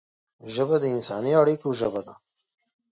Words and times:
ژبه 0.53 0.75
د 0.81 0.85
انساني 0.95 1.33
اړیکو 1.41 1.67
ژبه 1.79 2.01
ده 2.07 2.13